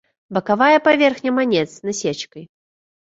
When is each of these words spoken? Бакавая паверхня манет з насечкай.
Бакавая 0.37 0.79
паверхня 0.87 1.31
манет 1.37 1.69
з 1.75 1.89
насечкай. 1.91 2.43